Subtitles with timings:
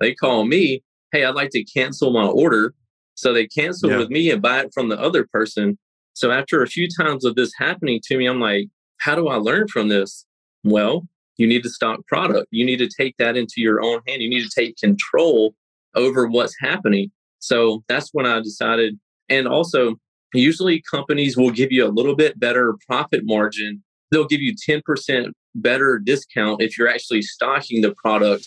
[0.00, 0.82] they call me,
[1.12, 2.74] hey, I'd like to cancel my order.
[3.14, 3.98] So they cancel yeah.
[3.98, 5.78] with me and buy it from the other person.
[6.12, 9.36] So after a few times of this happening to me, I'm like, how do I
[9.36, 10.24] learn from this?
[10.64, 11.06] Well,
[11.36, 12.48] you need to stock product.
[12.50, 14.22] You need to take that into your own hand.
[14.22, 15.54] You need to take control
[15.94, 17.10] over what's happening.
[17.38, 18.98] So that's when I decided.
[19.28, 19.96] And also,
[20.34, 23.82] usually companies will give you a little bit better profit margin.
[24.10, 28.46] They'll give you 10% better discount if you're actually stocking the product.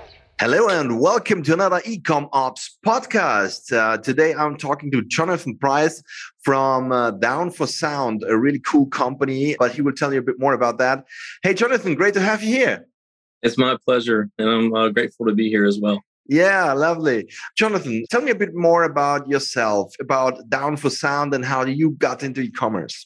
[0.41, 3.71] Hello and welcome to another Ecom Ops podcast.
[3.71, 6.01] Uh, today I'm talking to Jonathan Price
[6.41, 10.23] from uh, Down for Sound, a really cool company, but he will tell you a
[10.23, 11.05] bit more about that.
[11.43, 12.87] Hey, Jonathan, great to have you here.
[13.43, 16.01] It's my pleasure, and I'm uh, grateful to be here as well.
[16.25, 17.29] Yeah, lovely.
[17.55, 21.91] Jonathan, tell me a bit more about yourself, about Down for Sound, and how you
[21.91, 23.05] got into e commerce.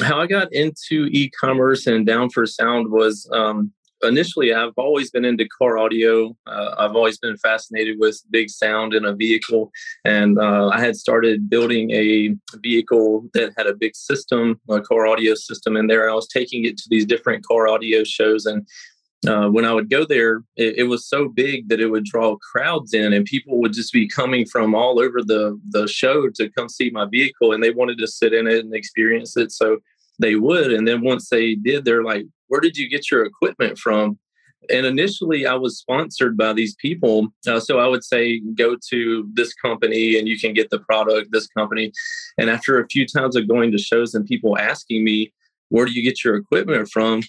[0.00, 5.10] How I got into e commerce and Down for Sound was um, initially I've always
[5.10, 6.36] been into car audio.
[6.46, 9.70] Uh, I've always been fascinated with big sound in a vehicle,
[10.04, 15.06] and uh, I had started building a vehicle that had a big system, a car
[15.06, 16.10] audio system in there.
[16.10, 18.66] I was taking it to these different car audio shows, and
[19.26, 22.36] uh, when I would go there, it, it, was so big that it would draw
[22.36, 26.48] crowds in, and people would just be coming from all over the the show to
[26.50, 29.52] come see my vehicle, and they wanted to sit in it and experience it.
[29.52, 29.78] So
[30.18, 30.72] they would.
[30.72, 34.18] And then once they did, they're like, where did you get your equipment from?
[34.70, 37.28] And initially, I was sponsored by these people.
[37.46, 41.28] Uh, so I would say, go to this company and you can get the product,
[41.30, 41.92] this company.
[42.38, 45.32] And after a few times of going to shows and people asking me,
[45.68, 47.22] where do you get your equipment from?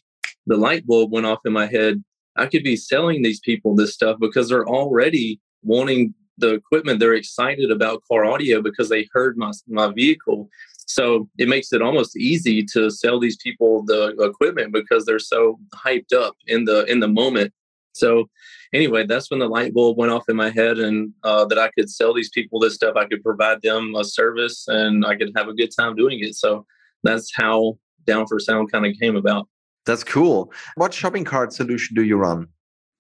[0.48, 2.04] The light bulb went off in my head.
[2.36, 7.00] I could be selling these people this stuff because they're already wanting the equipment.
[7.00, 10.50] They're excited about car audio because they heard my, my vehicle
[10.88, 15.60] so it makes it almost easy to sell these people the equipment because they're so
[15.76, 17.54] hyped up in the in the moment.
[17.94, 18.30] So
[18.74, 21.70] anyway, that's when the light bulb went off in my head, and uh, that I
[21.72, 22.96] could sell these people this stuff.
[22.96, 26.36] I could provide them a service, and I could have a good time doing it.
[26.36, 26.66] So
[27.04, 29.48] that's how Down for Sound kind of came about.
[29.86, 30.54] That's cool.
[30.76, 32.48] What shopping cart solution do you run?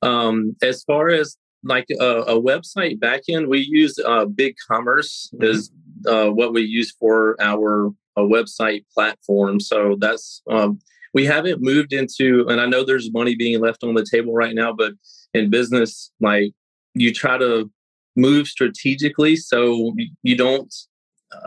[0.01, 5.45] Um, as far as like a, a website backend, we use uh, Big Commerce mm-hmm.
[5.45, 5.71] is
[6.05, 9.59] uh, what we use for our uh, website platform.
[9.59, 10.79] So that's um,
[11.13, 14.53] we haven't moved into, and I know there's money being left on the table right
[14.53, 14.93] now, but
[15.33, 16.51] in business, like
[16.93, 17.71] you try to
[18.15, 19.93] move strategically so
[20.23, 20.73] you don't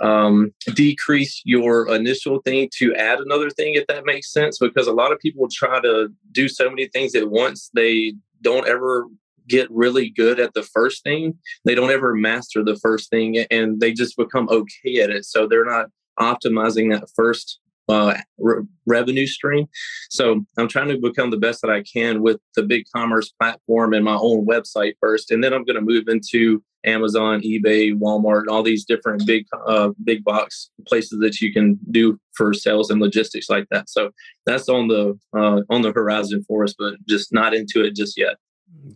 [0.01, 4.59] um, decrease your initial thing to add another thing, if that makes sense.
[4.59, 8.69] Because a lot of people try to do so many things at once, they don't
[8.69, 9.07] ever
[9.51, 11.35] get really good at the first thing,
[11.65, 15.27] they don't ever master the first thing and they just become okay at it.
[15.27, 15.87] So they're not
[16.19, 17.59] optimizing that first
[17.91, 19.67] uh, re- revenue stream.
[20.11, 23.93] So I'm trying to become the best that I can with the big commerce platform
[23.93, 28.41] and my own website first, and then I'm going to move into Amazon, eBay, Walmart,
[28.41, 32.91] and all these different big uh, big box places that you can do for sales
[32.91, 33.91] and logistics like that.
[33.91, 34.11] So
[34.47, 38.17] that's on the uh, on the horizon for us, but just not into it just
[38.17, 38.37] yet.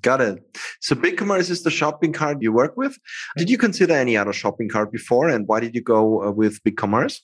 [0.01, 0.59] Got it.
[0.81, 2.97] So BigCommerce is the shopping cart you work with.
[3.37, 6.63] Did you consider any other shopping cart before, and why did you go uh, with
[6.65, 7.21] BigCommerce?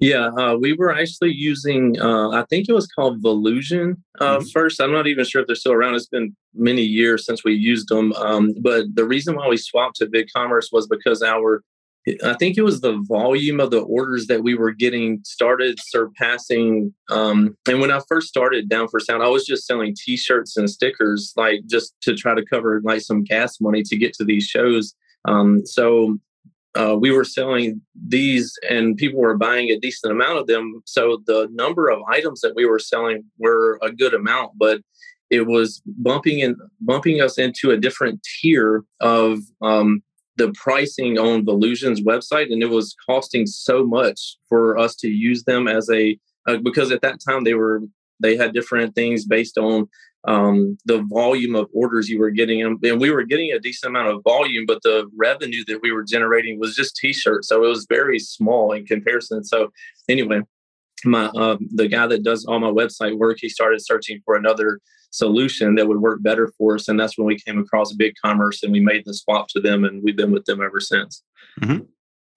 [0.00, 4.46] Yeah, uh, we were actually using, uh, I think it was called Volusion uh, mm-hmm.
[4.48, 4.80] first.
[4.80, 5.94] I'm not even sure if they're still around.
[5.94, 8.14] It's been many years since we used them.
[8.14, 11.62] Um, but the reason why we swapped to BigCommerce was because our
[12.24, 16.94] I think it was the volume of the orders that we were getting started surpassing.
[17.10, 20.70] Um, and when I first started Down for Sound, I was just selling T-shirts and
[20.70, 24.44] stickers, like just to try to cover like some gas money to get to these
[24.44, 24.94] shows.
[25.26, 26.18] Um, so
[26.74, 30.82] uh, we were selling these, and people were buying a decent amount of them.
[30.86, 34.80] So the number of items that we were selling were a good amount, but
[35.28, 40.02] it was bumping and bumping us into a different tier of um,
[40.40, 45.44] the pricing on Volusion's website, and it was costing so much for us to use
[45.44, 47.82] them as a uh, because at that time they were
[48.20, 49.86] they had different things based on
[50.24, 54.08] um, the volume of orders you were getting, and we were getting a decent amount
[54.08, 57.86] of volume, but the revenue that we were generating was just T-shirts, so it was
[57.88, 59.44] very small in comparison.
[59.44, 59.70] So
[60.08, 60.40] anyway,
[61.04, 64.80] my uh, the guy that does all my website work, he started searching for another
[65.10, 68.62] solution that would work better for us, and that's when we came across Big Commerce,
[68.62, 71.22] and we made the swap to them, and we've been with them ever since.
[71.60, 71.84] Mm-hmm.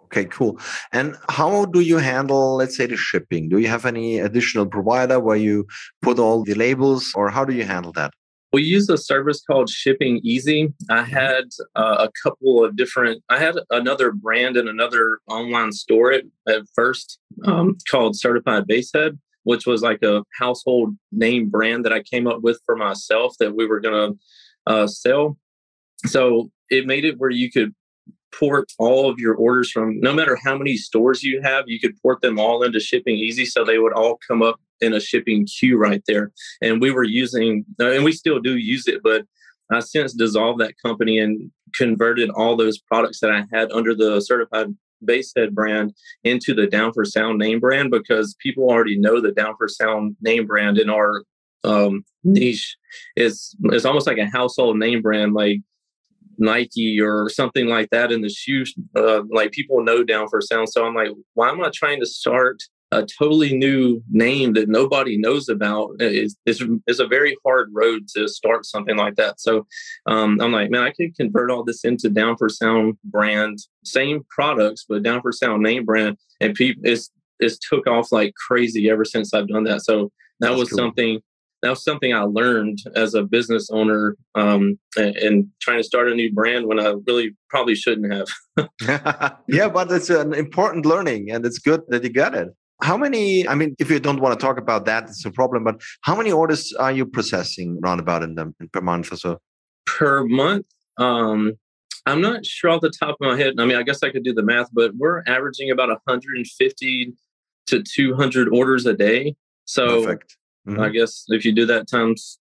[0.05, 0.59] Okay, cool.
[0.91, 3.49] And how do you handle, let's say, the shipping?
[3.49, 5.65] Do you have any additional provider where you
[6.01, 8.13] put all the labels, or how do you handle that?
[8.53, 10.73] We use a service called ShippingEasy.
[10.89, 11.11] I mm-hmm.
[11.11, 11.45] had
[11.75, 13.23] uh, a couple of different.
[13.27, 19.19] I had another brand and another online store at, at first um, called Certified Basehead,
[19.41, 23.55] which was like a household name brand that I came up with for myself that
[23.55, 24.19] we were going to
[24.67, 25.37] uh, sell.
[26.05, 27.73] So it made it where you could
[28.31, 31.99] port all of your orders from no matter how many stores you have, you could
[32.01, 33.47] port them all into ShippingEasy.
[33.47, 36.31] So they would all come up in a shipping queue right there.
[36.61, 39.23] And we were using, uh, and we still do use it, but
[39.71, 44.19] I since dissolved that company and converted all those products that I had under the
[44.21, 44.67] certified
[45.03, 45.93] Basehead brand
[46.23, 50.15] into the Down for Sound name brand because people already know the Down for Sound
[50.21, 51.23] name brand in our
[51.63, 52.77] um, niche
[53.15, 55.33] is it's almost like a household name brand.
[55.33, 55.59] Like
[56.37, 58.73] Nike or something like that in the shoes.
[58.95, 60.69] Uh, like people know down for sound.
[60.69, 62.63] So I'm like, why am I trying to start
[62.99, 65.91] a totally new name that nobody knows about?
[65.99, 69.39] is it's, it's a very hard road to start something like that.
[69.39, 69.65] So
[70.05, 74.23] um, I'm like, man, I could convert all this into down for sound brand, same
[74.29, 76.17] products, but down for sound name brand.
[76.39, 77.09] And people, it's,
[77.39, 79.81] it's took off like crazy ever since I've done that.
[79.81, 80.77] So that That's was cool.
[80.77, 81.21] something
[81.63, 86.11] that was something I learned as a business owner um, and, and, trying to start
[86.11, 88.27] a new brand when I really probably shouldn't have.
[89.47, 92.49] yeah, but it's an important learning and it's good that you got it.
[92.83, 95.63] How many, I mean, if you don't want to talk about that, it's a problem,
[95.63, 99.39] but how many orders are you processing roundabout in them per month or so?
[99.85, 100.65] Per month?
[100.97, 101.53] Um,
[102.05, 103.53] I'm not sure off the top of my head.
[103.57, 107.13] I mean, I guess I could do the math, but we're averaging about 150
[107.67, 109.35] to 200 orders a day.
[109.65, 110.37] So Perfect
[110.67, 110.79] Mm-hmm.
[110.79, 112.39] I guess if you do that times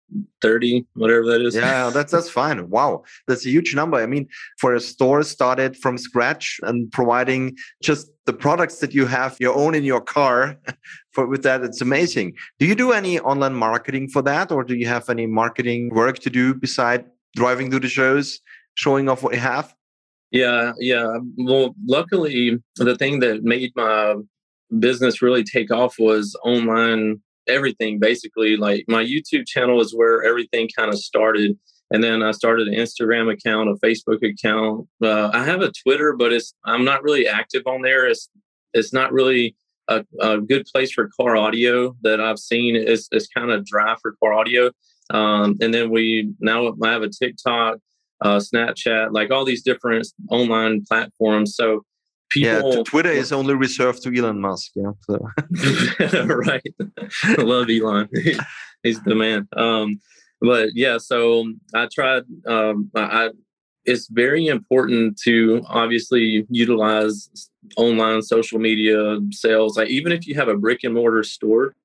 [0.42, 4.28] 30 whatever that is yeah that's that's fine wow that's a huge number i mean
[4.60, 9.56] for a store started from scratch and providing just the products that you have your
[9.56, 10.57] own in your car
[11.12, 14.75] for with that it's amazing do you do any online marketing for that or do
[14.75, 17.06] you have any marketing work to do beside
[17.36, 18.39] driving to the shows
[18.75, 19.74] showing off what you have
[20.31, 24.16] yeah yeah well luckily the thing that made my
[24.80, 28.57] business really take off was online everything basically.
[28.57, 31.57] Like my YouTube channel is where everything kind of started.
[31.96, 34.86] And then I started an Instagram account, a Facebook account.
[35.02, 38.06] Uh, I have a Twitter, but it's I'm not really active on there.
[38.06, 38.30] It's
[38.74, 39.56] it's not really
[39.88, 42.76] a, a good place for car audio that I've seen.
[42.76, 44.72] It's, it's kind of dry for car audio.
[45.12, 47.78] Um, and then we now I have a TikTok,
[48.20, 51.56] uh, Snapchat, like all these different online platforms.
[51.56, 51.86] So
[52.30, 54.74] people yeah, Twitter is only reserved to Elon Musk.
[54.76, 55.30] Yeah, so.
[56.26, 56.62] right.
[57.24, 58.10] I love Elon.
[58.84, 59.48] He's the man.
[59.56, 60.02] Um,
[60.42, 62.24] but yeah, so I tried.
[62.46, 63.30] Um, I,
[63.86, 67.30] it's very important to obviously utilize
[67.78, 69.78] online social media sales.
[69.78, 71.76] Like even if you have a brick and mortar store,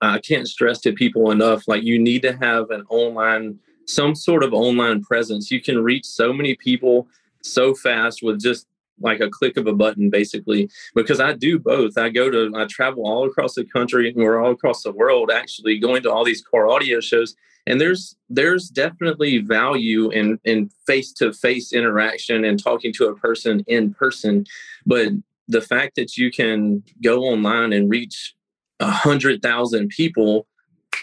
[0.00, 1.66] I can't stress to people enough.
[1.68, 5.50] Like you need to have an online, some sort of online presence.
[5.50, 7.08] You can reach so many people
[7.42, 8.66] so fast with just
[9.00, 12.64] like a click of a button basically because i do both i go to i
[12.64, 16.42] travel all across the country or all across the world actually going to all these
[16.42, 17.36] car audio shows
[17.68, 23.94] and there's there's definitely value in in face-to-face interaction and talking to a person in
[23.94, 24.44] person
[24.86, 25.08] but
[25.46, 28.34] the fact that you can go online and reach
[28.80, 30.46] a hundred thousand people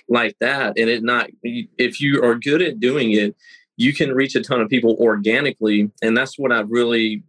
[0.09, 3.35] like that and it not if you are good at doing it
[3.77, 7.23] you can reach a ton of people organically and that's what i've really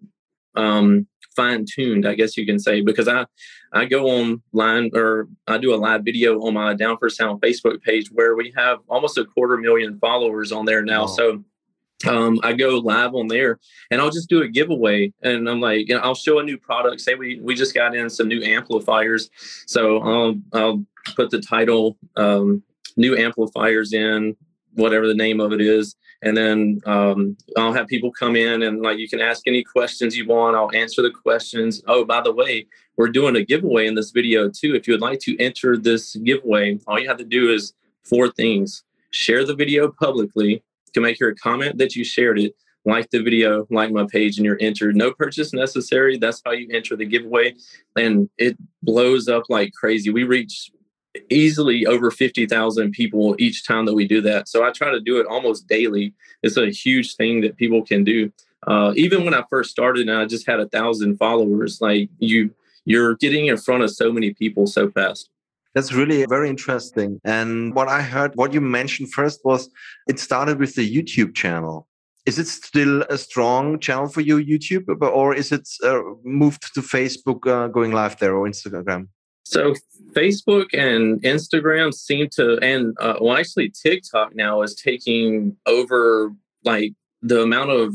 [0.56, 3.26] um, fine tuned, I guess you can say, because I
[3.72, 7.82] I go online or I do a live video on my Down for Sound Facebook
[7.82, 11.02] page where we have almost a quarter million followers on there now.
[11.02, 11.06] Wow.
[11.06, 11.44] So
[12.06, 13.58] um, I go live on there
[13.90, 16.58] and I'll just do a giveaway and I'm like, you know, I'll show a new
[16.58, 17.00] product.
[17.00, 19.30] Say we we just got in some new amplifiers,
[19.66, 22.62] so I'll I'll put the title um,
[22.96, 24.36] "New Amplifiers" in
[24.74, 28.82] whatever the name of it is and then um, I'll have people come in and
[28.82, 30.56] like you can ask any questions you want.
[30.56, 31.82] I'll answer the questions.
[31.86, 34.74] Oh, by the way, we're doing a giveaway in this video too.
[34.74, 38.30] If you would like to enter this giveaway, all you have to do is four
[38.30, 40.52] things: share the video publicly.
[40.52, 42.54] You can make your comment that you shared it.
[42.84, 44.94] Like the video, like my page, and you're entered.
[44.94, 46.18] No purchase necessary.
[46.18, 47.56] That's how you enter the giveaway,
[47.96, 50.10] and it blows up like crazy.
[50.10, 50.70] We reach
[51.30, 54.48] easily over 50,000 people each time that we do that.
[54.48, 56.14] So I try to do it almost daily.
[56.42, 58.32] It's a huge thing that people can do.
[58.66, 62.50] Uh, even when I first started and I just had a thousand followers, like you,
[62.86, 65.28] you're getting in front of so many people so fast.
[65.74, 67.20] That's really very interesting.
[67.24, 69.68] And what I heard, what you mentioned first was
[70.08, 71.86] it started with the YouTube channel.
[72.24, 76.80] Is it still a strong channel for you, YouTube, or is it uh, moved to
[76.80, 79.08] Facebook, uh, going live there, or Instagram?
[79.44, 79.74] So
[80.12, 86.32] Facebook and Instagram seem to, and uh, well, actually TikTok now is taking over
[86.64, 87.94] like the amount of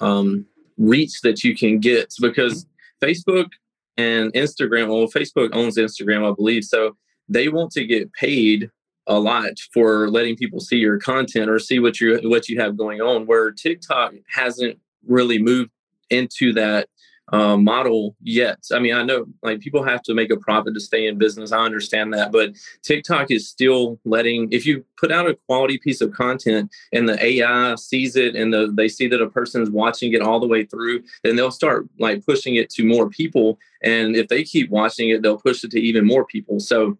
[0.00, 3.06] um, reach that you can get because mm-hmm.
[3.06, 3.50] Facebook
[3.96, 6.96] and Instagram, well, Facebook owns Instagram, I believe, so
[7.28, 8.70] they want to get paid
[9.06, 12.76] a lot for letting people see your content or see what you what you have
[12.76, 13.26] going on.
[13.26, 15.70] Where TikTok hasn't really moved
[16.10, 16.88] into that
[17.32, 18.58] uh, model yet.
[18.72, 21.52] I mean, I know like people have to make a profit to stay in business.
[21.52, 26.00] I understand that, but TikTok is still letting if you put out a quality piece
[26.00, 30.12] of content and the AI sees it and the, they see that a person's watching
[30.12, 33.58] it all the way through, then they'll start like pushing it to more people.
[33.82, 36.60] And if they keep watching it, they'll push it to even more people.
[36.60, 36.98] So,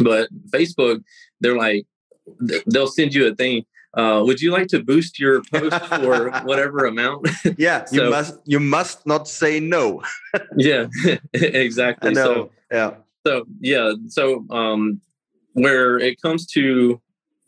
[0.00, 1.02] but Facebook,
[1.40, 1.86] they're like
[2.66, 3.64] they'll send you a thing
[3.94, 7.28] uh, would you like to boost your post for whatever amount?
[7.58, 10.02] yeah, so, you must you must not say no.
[10.56, 10.86] yeah,
[11.32, 12.10] exactly.
[12.10, 12.24] I know.
[12.24, 12.94] So, yeah.
[13.26, 15.00] So yeah, so um,
[15.52, 17.00] where it comes to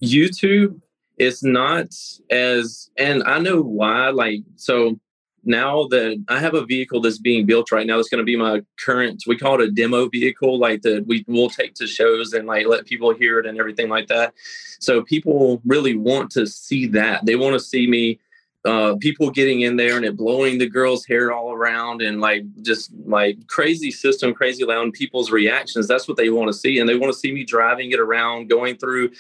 [0.02, 0.80] YouTube,
[1.16, 1.86] it's not
[2.30, 4.10] as, and I know why.
[4.10, 5.00] Like, so
[5.46, 8.36] now that I have a vehicle that's being built right now, that's going to be
[8.36, 9.24] my current.
[9.26, 12.66] We call it a demo vehicle, like that we will take to shows and like
[12.66, 14.34] let people hear it and everything like that.
[14.80, 17.24] So people really want to see that.
[17.26, 18.20] They want to see me,
[18.64, 22.44] uh, people getting in there and it blowing the girl's hair all around and like
[22.62, 25.86] just like crazy system, crazy loud people's reactions.
[25.86, 28.48] That's what they want to see, and they want to see me driving it around,
[28.48, 29.10] going through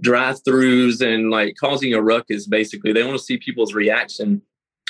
[0.00, 2.46] drive-throughs and like causing a ruckus.
[2.46, 4.40] Basically, they want to see people's reaction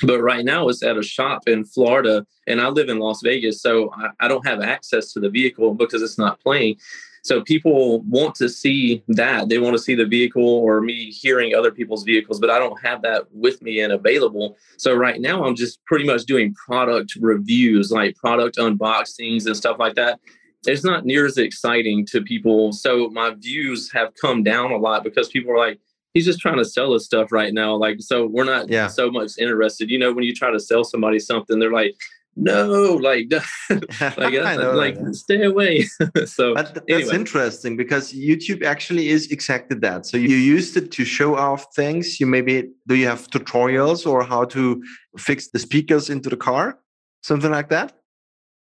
[0.03, 3.63] but right now it's at a shop in Florida and I live in Las Vegas.
[3.63, 6.77] So I, I, don't have access to the vehicle because it's not playing.
[7.23, 9.49] So people want to see that.
[9.49, 12.81] They want to see the vehicle or me hearing other people's vehicles, but I don't
[12.85, 14.57] have that with me and available.
[14.77, 19.79] So right now I'm just pretty much doing product reviews, like product unboxings and stuff
[19.79, 20.21] like that.
[20.67, 22.73] It's not near as exciting to people.
[22.73, 25.81] So my views have come down a lot because people are like,
[26.17, 27.77] he's just trying to sell us stuff right now.
[27.77, 28.87] Like, so we're not yeah.
[28.87, 29.91] so much interested.
[29.91, 31.95] You know, when you try to sell somebody something, they're like,
[32.37, 33.31] no, like,
[34.17, 34.33] like,
[34.63, 35.83] know, like stay away.
[36.25, 37.15] so but that's anyway.
[37.15, 40.07] interesting because YouTube actually is exactly that.
[40.07, 42.19] So you used it to show off things.
[42.19, 44.83] You maybe do you have tutorials or how to
[45.19, 46.79] fix the speakers into the car,
[47.23, 47.93] something like that?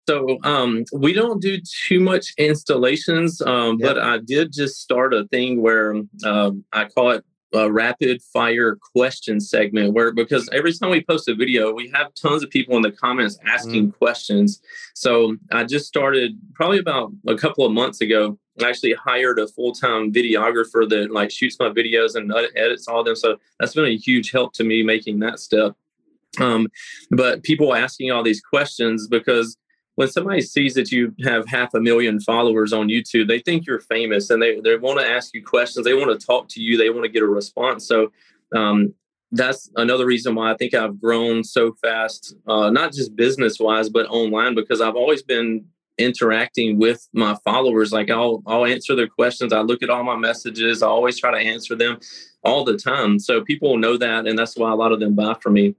[0.08, 3.94] So um, we don't do too much installations, um, yep.
[3.94, 5.94] but I did just start a thing where
[6.24, 11.28] um, I call it a rapid fire question segment where because every time we post
[11.28, 13.98] a video we have tons of people in the comments asking mm.
[13.98, 14.60] questions.
[14.94, 18.38] So i just started probably about a couple of months ago.
[18.60, 23.06] I actually hired a full-time videographer that like shoots my videos and edits all of
[23.06, 23.16] them.
[23.16, 25.74] So that's been a huge help to me making that step.
[26.40, 26.68] Um,
[27.10, 29.56] but people asking all these questions because
[29.96, 33.80] when somebody sees that you have half a million followers on YouTube, they think you're
[33.80, 35.84] famous and they, they want to ask you questions.
[35.84, 36.76] They want to talk to you.
[36.78, 37.86] They want to get a response.
[37.86, 38.10] So
[38.54, 38.94] um,
[39.32, 43.90] that's another reason why I think I've grown so fast, uh, not just business wise,
[43.90, 45.66] but online, because I've always been
[45.98, 47.92] interacting with my followers.
[47.92, 49.52] Like I'll, I'll answer their questions.
[49.52, 50.82] I look at all my messages.
[50.82, 51.98] I always try to answer them
[52.44, 53.18] all the time.
[53.18, 54.26] So people know that.
[54.26, 55.74] And that's why a lot of them buy from me.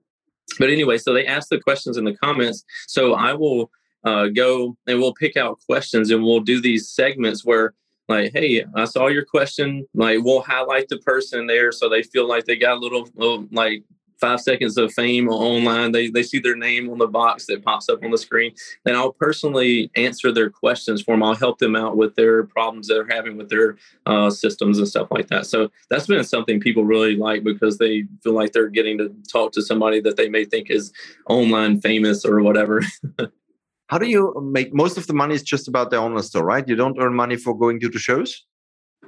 [0.59, 2.63] But anyway, so they ask the questions in the comments.
[2.87, 3.71] So I will
[4.03, 7.73] uh, go and we'll pick out questions and we'll do these segments where
[8.09, 12.27] like hey i saw your question like we'll highlight the person there so they feel
[12.27, 13.83] like they got a little, little like
[14.23, 15.91] five seconds of fame online.
[15.91, 18.53] They, they see their name on the box that pops up on the screen.
[18.85, 22.87] And i'll personally answer their questions for them i'll help them out with their problems
[22.87, 25.45] they're having with their uh, systems and stuff like that.
[25.45, 29.51] So that's been something people really like because they feel like they're getting to talk
[29.53, 30.93] to somebody that they may think is
[31.27, 32.81] online famous or whatever
[33.87, 36.67] How do you make most of the money is just about the online store, right?
[36.67, 38.45] You don't earn money for going to the shows?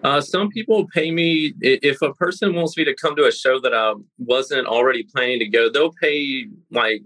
[0.03, 3.59] Uh, some people pay me if a person wants me to come to a show
[3.61, 5.69] that I wasn't already planning to go.
[5.69, 7.01] They'll pay like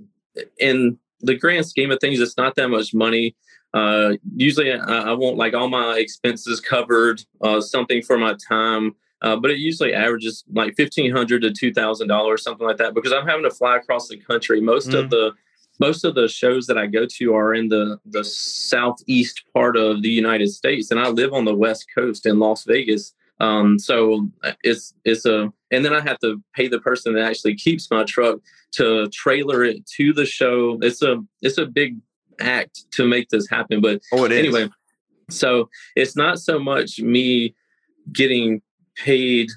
[0.59, 3.35] in the grand scheme of things, it's not that much money.
[3.73, 8.95] Uh, usually, I, I, want like all my expenses covered, uh, something for my time.
[9.21, 12.95] Uh, but it usually averages like fifteen hundred to two thousand dollars, something like that,
[12.95, 14.61] because I'm having to fly across the country.
[14.61, 14.97] Most mm.
[14.97, 15.33] of the
[15.79, 20.01] most of the shows that I go to are in the the southeast part of
[20.01, 23.13] the United States, and I live on the west coast in Las Vegas.
[23.39, 27.23] Um, so uh, it's it's a and then I have to pay the person that
[27.23, 28.39] actually keeps my truck
[28.73, 30.77] to trailer it to the show.
[30.81, 31.97] It's a it's a big
[32.39, 33.81] act to make this happen.
[33.81, 34.69] But oh, anyway,
[35.29, 37.55] So it's not so much me
[38.11, 38.61] getting
[38.95, 39.49] paid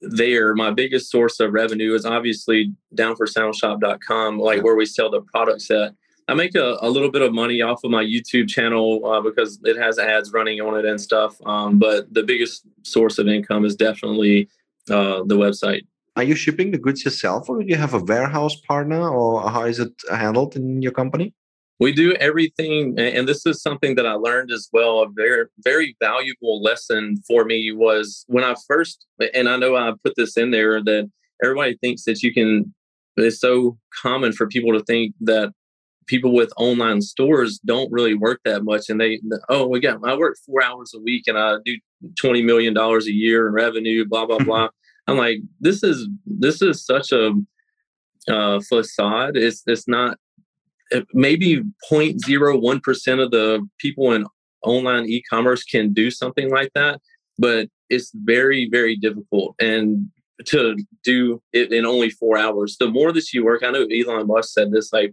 [0.00, 0.54] there.
[0.54, 5.94] My biggest source of revenue is obviously downforsoundshop.com, like where we sell the products at.
[6.28, 9.58] I make a, a little bit of money off of my YouTube channel uh, because
[9.64, 11.36] it has ads running on it and stuff.
[11.46, 14.48] Um, but the biggest source of income is definitely
[14.90, 15.82] uh, the website.
[16.16, 19.62] Are you shipping the goods yourself, or do you have a warehouse partner, or how
[19.62, 21.32] is it handled in your company?
[21.80, 25.00] We do everything, and this is something that I learned as well.
[25.00, 29.92] A very, very valuable lesson for me was when I first, and I know I
[30.02, 31.08] put this in there that
[31.42, 32.74] everybody thinks that you can.
[33.16, 35.52] It's so common for people to think that
[36.08, 40.16] people with online stores don't really work that much and they oh we got i
[40.16, 41.76] work four hours a week and i do
[42.18, 44.68] 20 million dollars a year in revenue blah blah blah
[45.06, 47.32] i'm like this is this is such a
[48.28, 50.16] uh, facade it's it's not
[51.12, 54.26] maybe 0.01% of the people in
[54.62, 57.00] online e-commerce can do something like that
[57.38, 59.54] but it's very very difficult.
[59.60, 60.10] And
[60.44, 64.28] to do it in only four hours the more that you work i know elon
[64.28, 65.12] musk said this like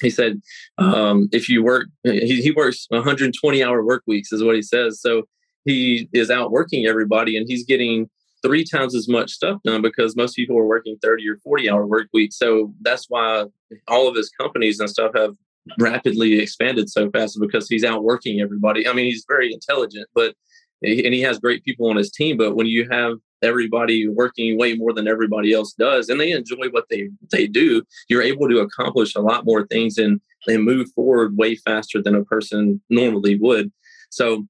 [0.00, 0.40] he said
[0.78, 5.00] um, if you work he, he works 120 hour work weeks is what he says.
[5.00, 5.24] So
[5.64, 8.10] he is out working everybody and he's getting
[8.42, 11.86] three times as much stuff done because most people are working 30 or 40 hour
[11.86, 13.44] work weeks so that's why
[13.88, 15.34] all of his companies and stuff have
[15.78, 18.86] rapidly expanded so fast because he's out working everybody.
[18.88, 20.34] I mean he's very intelligent but
[20.82, 24.74] and he has great people on his team but when you have everybody working way
[24.74, 28.58] more than everybody else does and they enjoy what they they do you're able to
[28.58, 33.38] accomplish a lot more things and and move forward way faster than a person normally
[33.38, 33.70] would.
[34.10, 34.46] So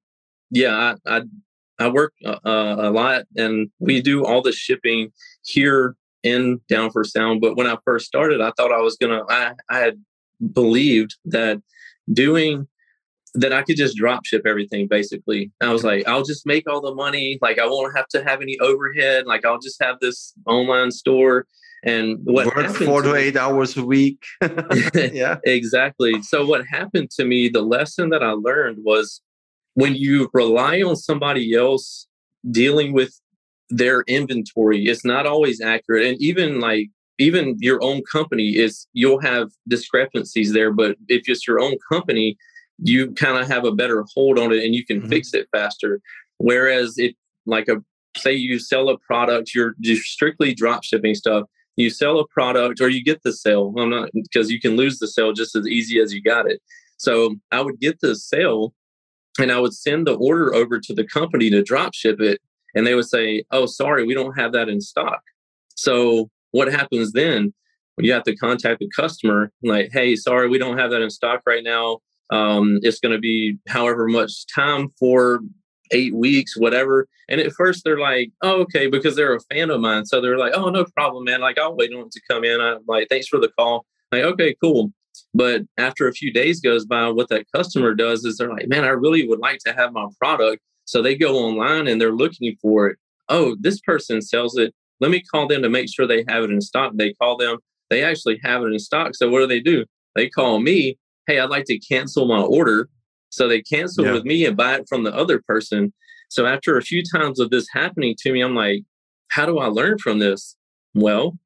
[0.49, 1.21] yeah i i,
[1.79, 5.11] I work uh, a lot and we do all the shipping
[5.43, 9.23] here in down for sound but when i first started i thought i was gonna
[9.27, 10.01] i, I had
[10.53, 11.61] believed that
[12.11, 12.67] doing
[13.35, 15.51] that I could just drop ship everything basically.
[15.61, 17.39] I was like, I'll just make all the money.
[17.41, 19.25] Like I won't have to have any overhead.
[19.25, 21.47] Like I'll just have this online store.
[21.85, 24.23] And what work four to, to eight hours a week.
[24.93, 26.21] yeah, exactly.
[26.21, 29.21] So what happened to me, the lesson that I learned was
[29.75, 32.07] when you rely on somebody else
[32.49, 33.19] dealing with
[33.69, 36.05] their inventory, it's not always accurate.
[36.05, 40.71] And even like even your own company is you'll have discrepancies there.
[40.71, 42.37] But if it's your own company,
[42.79, 45.09] you kind of have a better hold on it and you can mm-hmm.
[45.09, 46.01] fix it faster.
[46.37, 47.13] Whereas if
[47.45, 47.83] like a
[48.17, 51.47] say you sell a product, you're just strictly drop shipping stuff.
[51.75, 53.73] You sell a product or you get the sale.
[53.77, 56.61] I'm not because you can lose the sale just as easy as you got it.
[56.97, 58.73] So I would get the sale
[59.39, 62.39] and I would send the order over to the company to drop ship it.
[62.75, 65.21] And they would say, Oh, sorry, we don't have that in stock.
[65.75, 67.53] So what happens then?
[67.97, 71.41] You have to contact the customer, like, hey, sorry, we don't have that in stock
[71.45, 71.99] right now.
[72.31, 75.41] Um, it's going to be however much time for
[75.91, 77.07] eight weeks, whatever.
[77.29, 80.05] And at first they're like, oh, okay, because they're a fan of mine.
[80.05, 81.41] So they're like, oh, no problem, man.
[81.41, 82.59] Like, I'll wait on it to come in.
[82.59, 83.85] I'm like, thanks for the call.
[84.11, 84.91] Like, okay, cool.
[85.33, 88.83] But after a few days goes by, what that customer does is they're like, man,
[88.83, 90.61] I really would like to have my product.
[90.85, 92.97] So they go online and they're looking for it.
[93.29, 94.73] Oh, this person sells it.
[94.99, 96.93] Let me call them to make sure they have it in stock.
[96.95, 97.57] They call them,
[97.89, 99.15] they actually have it in stock.
[99.15, 99.85] So what do they do?
[100.15, 100.97] They call me
[101.27, 102.89] hey, I'd like to cancel my order.
[103.29, 104.13] So they cancel yeah.
[104.13, 105.93] with me and buy it from the other person.
[106.29, 108.83] So after a few times of this happening to me, I'm like,
[109.29, 110.55] how do I learn from this?
[110.93, 111.37] Well,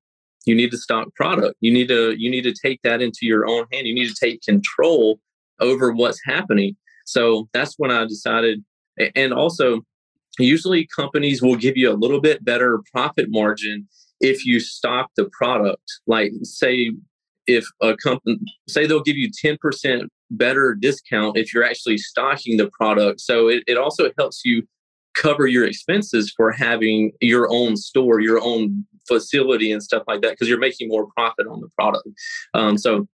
[0.48, 1.56] you need to stock product.
[1.62, 3.88] You need to you need to take that into your own hand.
[3.88, 5.20] You need to take control
[5.60, 6.76] over what's happening.
[7.06, 8.64] So that's when I decided
[9.16, 9.82] and also
[10.40, 13.88] usually companies will give you a little bit better profit margin
[14.20, 15.84] if you stock the product.
[16.08, 16.92] Like say
[17.48, 22.70] if a company say they'll give you 10% better discount if you're actually stocking the
[22.78, 24.62] product so it, it also helps you
[25.14, 30.32] cover your expenses for having your own store your own facility and stuff like that
[30.32, 32.08] because you're making more profit on the product
[32.54, 33.08] um, so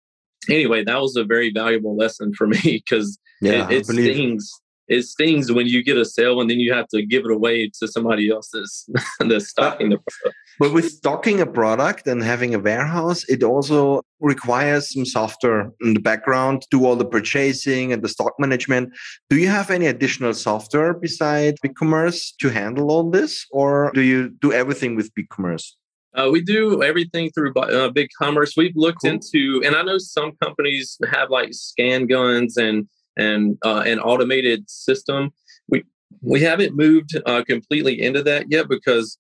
[0.50, 4.52] anyway that was a very valuable lesson for me because yeah, it, it stings
[4.92, 7.72] it stings when you get a sale and then you have to give it away
[7.80, 10.38] to somebody else that's, that's stocking the product.
[10.60, 15.94] But with stocking a product and having a warehouse, it also requires some software in
[15.94, 18.92] the background, to do all the purchasing and the stock management.
[19.30, 24.30] Do you have any additional software besides BigCommerce to handle all this, or do you
[24.42, 25.72] do everything with BigCommerce?
[26.14, 28.58] Uh, we do everything through uh, BigCommerce.
[28.58, 29.12] We've looked cool.
[29.12, 34.70] into, and I know some companies have like scan guns and and uh, an automated
[34.70, 35.32] system.
[35.70, 35.84] We
[36.22, 39.18] we haven't moved uh, completely into that yet because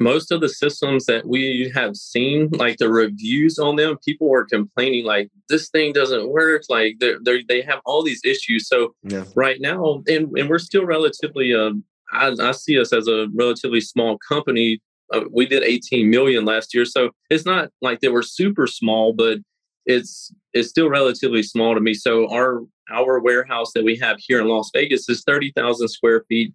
[0.00, 4.44] most of the systems that we have seen, like the reviews on them, people were
[4.44, 6.62] complaining like this thing doesn't work.
[6.68, 8.68] Like they they they have all these issues.
[8.68, 9.24] So yeah.
[9.34, 11.54] right now, and and we're still relatively.
[11.54, 11.72] Uh,
[12.12, 14.80] I, I see us as a relatively small company.
[15.12, 19.12] Uh, we did 18 million last year, so it's not like they were super small,
[19.12, 19.38] but
[19.86, 21.94] it's it's still relatively small to me.
[21.94, 26.52] So our our warehouse that we have here in Las Vegas is 30,000 square feet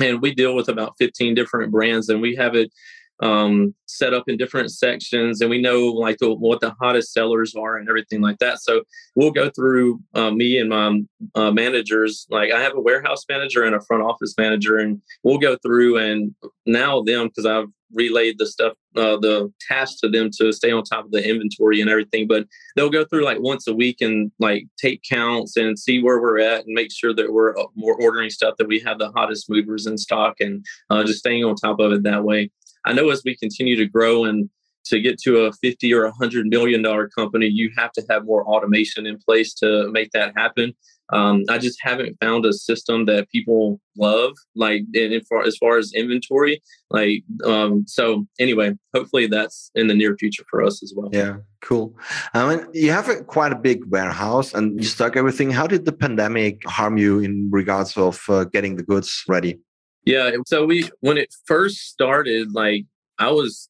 [0.00, 2.72] and we deal with about 15 different brands and we have it
[3.20, 7.54] um, set up in different sections and we know like the, what the hottest sellers
[7.54, 8.82] are and everything like that so
[9.14, 11.00] we'll go through uh, me and my
[11.36, 15.38] uh, managers like i have a warehouse manager and a front office manager and we'll
[15.38, 16.34] go through and
[16.66, 20.82] now them because i've relayed the stuff, uh, the tasks to them to stay on
[20.82, 22.26] top of the inventory and everything.
[22.26, 26.20] But they'll go through like once a week and like take counts and see where
[26.20, 29.12] we're at and make sure that we're more uh, ordering stuff that we have the
[29.12, 32.50] hottest movers in stock and uh, just staying on top of it that way.
[32.84, 34.50] I know as we continue to grow and
[34.86, 38.46] to get to a 50 or 100 million dollar company, you have to have more
[38.46, 40.74] automation in place to make that happen.
[41.12, 45.76] Um, I just haven't found a system that people love, like in, far, as far
[45.76, 46.62] as inventory.
[46.90, 51.10] Like, um, so anyway, hopefully that's in the near future for us as well.
[51.12, 51.94] Yeah, cool.
[52.32, 55.50] I mean, you have a, quite a big warehouse and you stock everything.
[55.50, 59.60] How did the pandemic harm you in regards of uh, getting the goods ready?
[60.06, 62.84] Yeah, so we when it first started, like
[63.18, 63.68] I was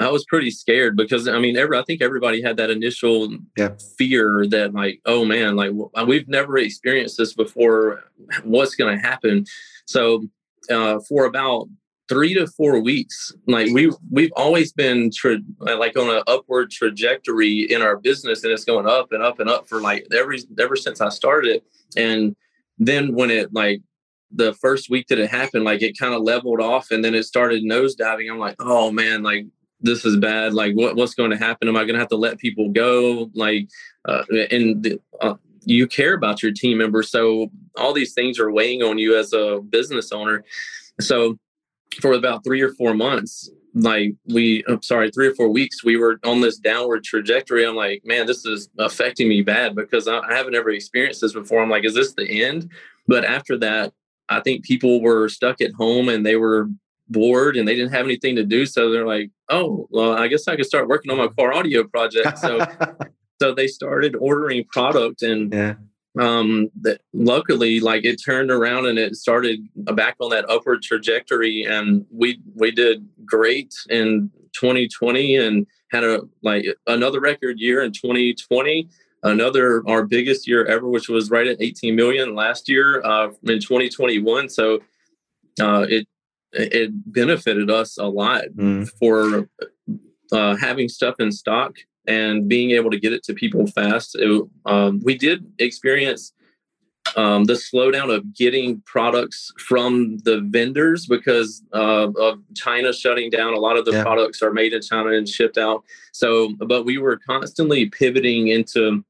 [0.00, 3.70] I was pretty scared because I mean, every I think everybody had that initial yeah.
[3.96, 5.72] fear that like, oh man, like
[6.06, 8.04] we've never experienced this before.
[8.44, 9.46] What's going to happen?
[9.86, 10.26] So
[10.70, 11.68] uh, for about
[12.08, 17.60] three to four weeks, like we we've always been tra- like on an upward trajectory
[17.70, 20.76] in our business, and it's going up and up and up for like every ever
[20.76, 21.62] since I started.
[21.96, 22.36] And
[22.78, 23.82] then when it like
[24.30, 27.24] the first week that it happened, like it kind of leveled off and then it
[27.24, 28.30] started nosediving.
[28.30, 29.46] I'm like, oh man, like
[29.80, 30.54] this is bad.
[30.54, 31.68] Like, what, what's going to happen?
[31.68, 33.30] Am I going to have to let people go?
[33.34, 33.68] Like,
[34.06, 35.34] uh, and the, uh,
[35.64, 37.10] you care about your team members.
[37.10, 40.44] So all these things are weighing on you as a business owner.
[41.00, 41.38] So
[42.00, 45.96] for about three or four months, like we, I'm sorry, three or four weeks, we
[45.96, 47.66] were on this downward trajectory.
[47.66, 51.34] I'm like, man, this is affecting me bad because I, I haven't ever experienced this
[51.34, 51.62] before.
[51.62, 52.70] I'm like, is this the end?
[53.06, 53.92] But after that,
[54.28, 56.68] I think people were stuck at home and they were
[57.08, 58.66] bored and they didn't have anything to do.
[58.66, 61.84] So they're like, oh, well, I guess I could start working on my car audio
[61.84, 62.38] project.
[62.38, 62.66] So,
[63.40, 65.74] so they started ordering product and, yeah.
[66.20, 69.60] um, that luckily like it turned around and it started
[69.94, 71.64] back on that upward trajectory.
[71.64, 77.92] And we, we did great in 2020 and had a, like another record year in
[77.92, 78.88] 2020
[79.22, 83.60] another our biggest year ever which was right at 18 million last year uh, in
[83.60, 84.78] 2021 so
[85.60, 86.06] uh, it
[86.56, 88.90] it benefited us a lot mm.
[88.98, 89.48] for
[90.32, 94.16] uh, having stuff in stock and being able to get it to people fast.
[94.18, 96.32] It, um, we did experience
[97.16, 103.54] um, the slowdown of getting products from the vendors because uh, of China shutting down.
[103.54, 104.02] A lot of the yeah.
[104.02, 105.84] products are made in China and shipped out.
[106.12, 109.04] So, but we were constantly pivoting into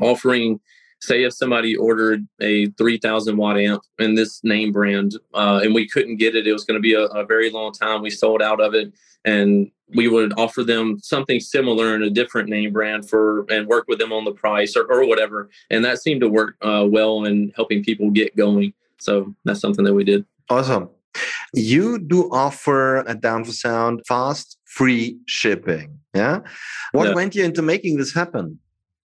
[0.00, 0.60] offering
[1.06, 5.88] say if somebody ordered a 3000 watt amp in this name brand uh, and we
[5.88, 8.02] couldn't get it it was going to be a, a, very long time.
[8.02, 8.92] We sold out of it
[9.24, 13.86] and we would offer them something similar in a different name brand for and work
[13.88, 15.48] with them on the price or, or whatever.
[15.70, 18.72] And that seemed to work uh, well in helping people get going.
[18.98, 20.24] So that's something that we did.
[20.48, 20.88] Awesome.
[21.52, 26.40] You do offer a down for sound fast free shipping yeah?
[26.92, 27.14] What yeah.
[27.14, 28.58] went you into making this happen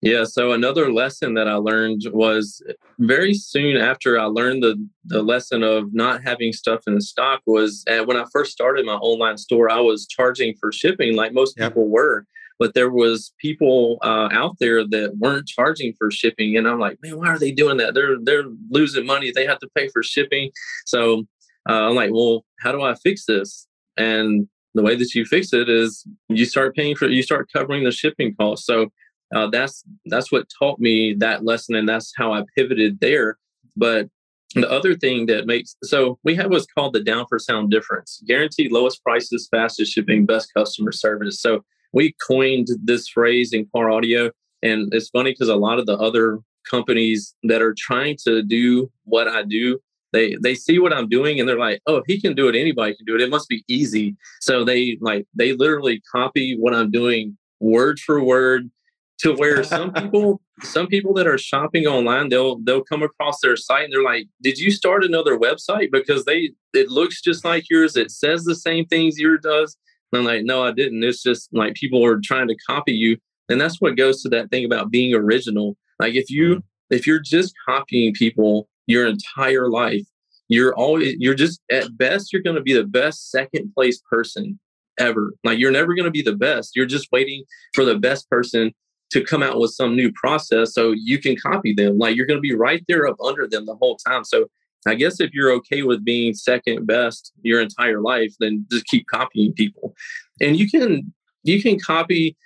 [0.02, 0.24] yeah.
[0.24, 2.62] So another lesson that I learned was
[2.98, 7.40] very soon after I learned the the lesson of not having stuff in the stock
[7.46, 11.56] was when I first started my online store, I was charging for shipping like most
[11.58, 11.70] yep.
[11.70, 12.26] people were.
[12.58, 16.98] But there was people uh, out there that weren't charging for shipping, and I'm like,
[17.02, 17.94] man, why are they doing that?
[17.94, 19.30] They're they're losing money.
[19.30, 20.50] They have to pay for shipping.
[20.86, 21.26] So
[21.68, 23.66] uh, I'm like, well, how do I fix this?
[23.98, 27.84] And the way that you fix it is you start paying for you start covering
[27.84, 28.66] the shipping costs.
[28.66, 28.90] So
[29.34, 33.38] uh, that's that's what taught me that lesson and that's how i pivoted there.
[33.76, 34.08] But
[34.54, 38.22] the other thing that makes so we have what's called the down for sound difference
[38.26, 41.40] guaranteed lowest prices fastest shipping best customer service.
[41.40, 44.30] So we coined this phrase in car audio
[44.62, 48.90] and it's funny because a lot of the other companies that are trying to do
[49.04, 49.78] what i do
[50.12, 52.54] they they see what i'm doing and they're like oh he can do it.
[52.54, 53.20] Anybody can do it.
[53.20, 54.16] It must be easy.
[54.40, 58.70] So they like they literally copy what i'm doing word for word
[59.18, 63.56] to where some people some people that are shopping online they'll they'll come across their
[63.56, 65.90] site and they're like did you start another website?
[65.90, 67.96] Because they it looks just like yours.
[67.96, 69.76] It says the same things yours does.
[70.12, 71.02] And i'm like no i didn't.
[71.04, 73.16] It's just like people are trying to copy you.
[73.48, 75.76] And that's what goes to that thing about being original.
[75.98, 76.94] Like if you mm-hmm.
[76.94, 80.06] if you're just copying people your entire life
[80.48, 84.58] you're always you're just at best you're going to be the best second place person
[84.98, 85.34] ever.
[85.44, 86.74] Like you're never going to be the best.
[86.74, 88.72] You're just waiting for the best person
[89.12, 91.98] to come out with some new process so you can copy them.
[91.98, 94.24] Like you're going to be right there up under them the whole time.
[94.24, 94.48] So
[94.86, 99.06] I guess if you're okay with being second best your entire life, then just keep
[99.08, 99.94] copying people.
[100.40, 102.36] And you can you can copy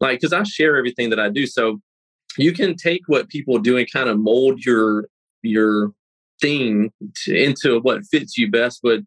[0.00, 1.46] like because I share everything that I do.
[1.46, 1.80] So
[2.36, 5.06] you can take what people do and kind of mold your
[5.42, 5.92] your
[6.40, 6.90] thing
[7.24, 8.80] to, into what fits you best.
[8.82, 9.00] But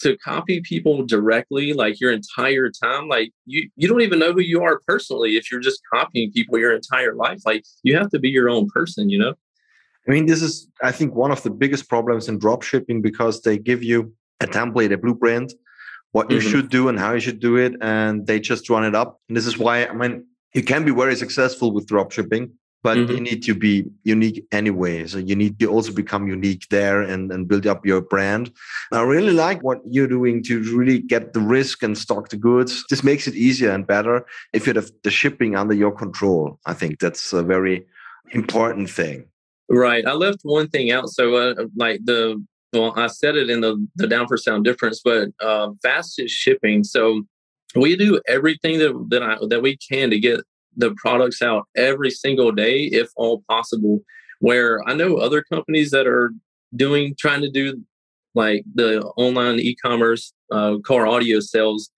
[0.00, 4.40] to copy people directly like your entire time like you you don't even know who
[4.40, 8.18] you are personally if you're just copying people your entire life like you have to
[8.18, 9.34] be your own person you know
[10.08, 13.42] i mean this is i think one of the biggest problems in drop shipping because
[13.42, 15.52] they give you a template a blueprint
[16.12, 16.34] what mm-hmm.
[16.34, 19.20] you should do and how you should do it and they just run it up
[19.28, 22.50] and this is why i mean you can be very successful with drop shipping
[22.82, 23.12] but mm-hmm.
[23.12, 25.06] you need to be unique anyway.
[25.06, 28.52] So you need to also become unique there and, and build up your brand.
[28.92, 32.84] I really like what you're doing to really get the risk and stock the goods.
[32.88, 36.58] This makes it easier and better if you have the shipping under your control.
[36.66, 37.86] I think that's a very
[38.32, 39.26] important thing.
[39.68, 40.06] Right.
[40.06, 41.10] I left one thing out.
[41.10, 45.00] So, uh, like the, well, I said it in the, the down for sound difference,
[45.04, 46.84] but uh, fastest shipping.
[46.84, 47.22] So,
[47.76, 50.40] we do everything that that I that we can to get
[50.80, 54.00] the products out every single day, if all possible.
[54.40, 56.32] Where I know other companies that are
[56.74, 57.82] doing, trying to do
[58.34, 61.90] like the online e-commerce uh, car audio sales,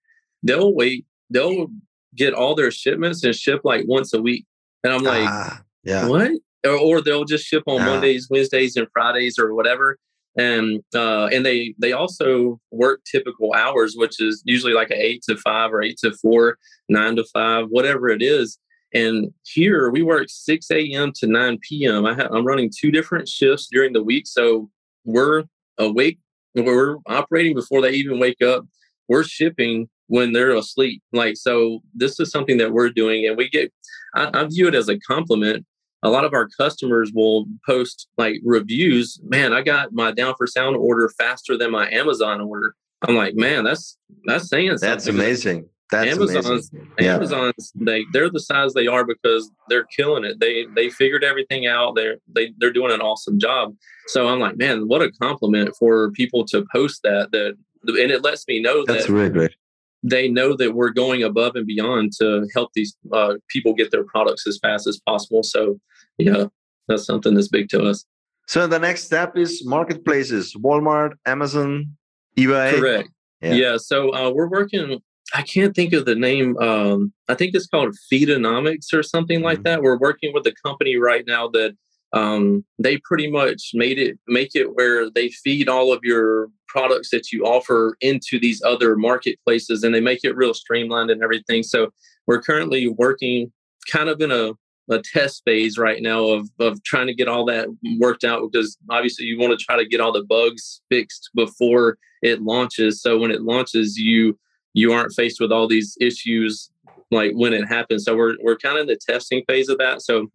[0.43, 1.69] they'll wait, they'll
[2.17, 4.45] get all their shipments and ship like once a week.
[4.85, 6.33] And I'm like, ah, yeah, what?
[6.65, 7.87] Or, or, they'll just ship on ah.
[7.87, 9.99] Mondays, Wednesdays, and Fridays or whatever.
[10.37, 15.23] And uh, and they they also work typical hours, which is usually like an eight
[15.29, 16.57] to five or eight to four,
[16.89, 18.59] nine to five, whatever it is.
[18.95, 21.13] And here we work 6 a.m.
[21.17, 22.07] to 9 p.m.
[22.07, 24.27] I am running two different shifts during the week.
[24.27, 24.71] So
[25.05, 25.45] we're
[25.79, 26.19] awake,
[26.55, 28.67] we're operating before they even wake up.
[29.09, 31.03] We're shipping when they're asleep.
[31.13, 33.27] Like, so this is something that we're doing.
[33.27, 33.73] And we get,
[34.15, 35.65] I, I view it as a compliment.
[36.03, 39.21] A lot of our customers will post like reviews.
[39.23, 42.75] Man, I got my down for sound order faster than my Amazon order.
[43.09, 44.89] I'm like, man, that's that's saying something.
[44.89, 45.69] That's amazing.
[45.93, 47.17] That's Amazon's yeah.
[47.17, 50.41] Amazon's they they're the size they are because they're killing it.
[50.41, 51.95] They they figured everything out.
[51.95, 53.75] They're they they're doing an awesome job.
[54.07, 58.25] So I'm like, man, what a compliment for people to post that that and it
[58.25, 59.55] lets me know that's that really great.
[60.03, 64.05] They know that we're going above and beyond to help these uh, people get their
[64.05, 65.43] products as fast as possible.
[65.43, 65.79] So
[66.17, 66.47] yeah,
[66.89, 68.07] that's something that's big to us.
[68.47, 71.99] So the next step is marketplaces: Walmart, Amazon,
[72.39, 72.79] eBay.
[72.79, 73.11] Correct.
[73.43, 73.53] Yeah.
[73.55, 75.03] yeah so uh, we're working
[75.35, 76.59] I can't think of the name.
[76.59, 79.45] Um, I think it's called Feedonomics or something mm-hmm.
[79.45, 79.83] like that.
[79.83, 81.77] We're working with a company right now that
[82.13, 87.11] um, they pretty much made it make it where they feed all of your products
[87.11, 91.63] that you offer into these other marketplaces, and they make it real streamlined and everything.
[91.63, 91.91] So
[92.27, 93.53] we're currently working
[93.91, 94.53] kind of in a
[94.91, 97.69] a test phase right now of of trying to get all that
[97.99, 101.97] worked out because obviously you want to try to get all the bugs fixed before
[102.21, 103.01] it launches.
[103.01, 104.39] So when it launches, you
[104.75, 106.71] you aren't faced with all these issues
[107.11, 108.05] like when it happens.
[108.05, 110.03] So we're we're kind of in the testing phase of that.
[110.03, 110.29] So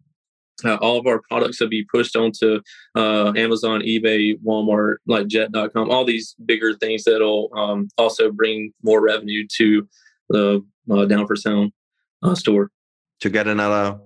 [0.64, 2.60] uh, all of our products will be pushed onto
[2.96, 9.00] uh, Amazon, eBay, Walmart, like Jet.com, all these bigger things that'll um, also bring more
[9.00, 9.88] revenue to
[10.30, 11.72] the uh, Down for Sound
[12.22, 12.70] uh, store.
[13.20, 13.98] To get another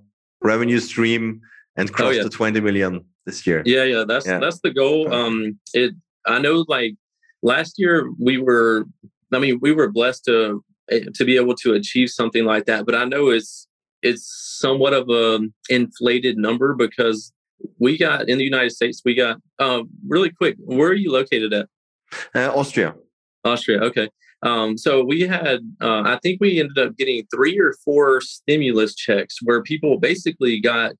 [0.43, 1.41] revenue stream
[1.77, 2.23] and oh, cross oh, yeah.
[2.23, 3.63] the 20 million this year.
[3.65, 4.39] Yeah, yeah, that's yeah.
[4.39, 5.13] that's the goal.
[5.13, 5.95] Um, it
[6.27, 6.95] I know like
[7.43, 8.87] last year we were
[9.33, 12.87] I mean, we were blessed to eh, to be able to achieve something like that.
[12.87, 13.67] But I know it's
[14.03, 17.33] it's somewhat of a inflated number because
[17.79, 19.03] we got in the United States.
[19.05, 20.57] We got uh, really quick.
[20.59, 21.69] Where are you located at?
[22.35, 22.95] Uh, Austria.
[23.45, 23.81] Austria.
[23.81, 24.09] Okay.
[24.43, 28.95] Um, so we had, uh, I think we ended up getting three or four stimulus
[28.97, 30.93] checks where people basically got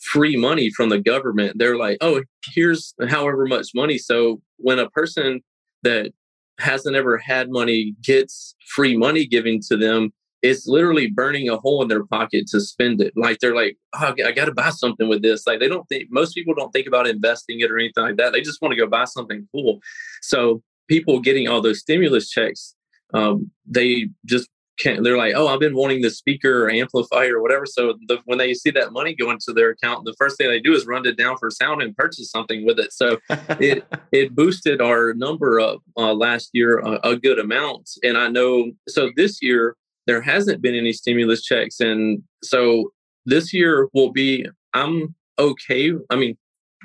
[0.00, 1.58] free money from the government.
[1.58, 2.22] They're like, oh,
[2.54, 3.98] here's however much money.
[3.98, 5.42] So when a person
[5.82, 6.12] that
[6.58, 11.82] hasn't ever had money gets free money given to them, it's literally burning a hole
[11.82, 13.12] in their pocket to spend it.
[13.16, 15.46] Like they're like, oh, I got to buy something with this.
[15.46, 18.32] Like they don't think most people don't think about investing it or anything like that.
[18.32, 19.80] They just want to go buy something cool.
[20.22, 22.74] So people getting all those stimulus checks,
[23.14, 27.42] um, they just can they're like, oh, I've been wanting the speaker or amplifier or
[27.42, 27.66] whatever.
[27.66, 30.60] So the, when they see that money go into their account, the first thing they
[30.60, 32.92] do is run it down for sound and purchase something with it.
[32.92, 33.18] So
[33.60, 37.90] it it boosted our number up uh, last year a, a good amount.
[38.02, 42.92] And I know so this year there hasn't been any stimulus checks, and so
[43.24, 44.46] this year will be.
[44.74, 45.92] I'm okay.
[46.10, 46.36] I mean,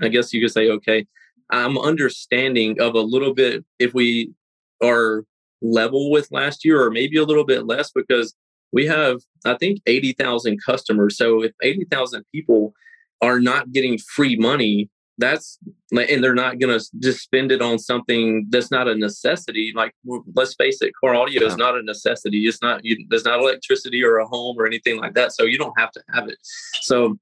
[0.02, 1.06] I guess you could say okay.
[1.50, 4.32] I'm understanding of a little bit if we
[4.82, 5.26] are
[5.62, 8.36] level with last year or maybe a little bit less because
[8.72, 11.18] we have i think 80,000 customers.
[11.18, 12.74] So if 80,000 people
[13.22, 15.60] are not getting free money that's
[15.92, 19.94] and they're not going to just spend it on something that's not a necessity like
[20.36, 22.40] let's face it car audio is not a necessity.
[22.40, 25.58] It's not you, there's not electricity or a home or anything like that so you
[25.58, 26.38] don't have to have it.
[26.82, 27.18] So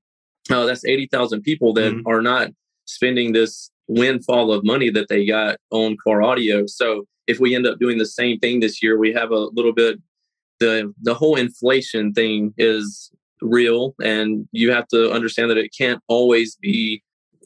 [0.49, 2.07] uh, that's 80,000 people that mm-hmm.
[2.07, 2.49] are not
[2.85, 6.65] spending this windfall of money that they got on car audio.
[6.67, 9.73] So if we end up doing the same thing this year, we have a little
[9.73, 9.99] bit
[10.59, 13.11] the the whole inflation thing is
[13.41, 17.01] real and you have to understand that it can't always be